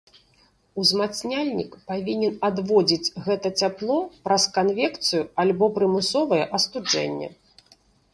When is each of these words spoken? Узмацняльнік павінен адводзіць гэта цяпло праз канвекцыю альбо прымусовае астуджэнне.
Узмацняльнік 0.83 1.75
павінен 1.91 2.33
адводзіць 2.49 3.13
гэта 3.25 3.47
цяпло 3.63 3.97
праз 4.29 4.47
канвекцыю 4.55 5.21
альбо 5.45 5.65
прымусовае 5.77 6.41
астуджэнне. 6.61 7.29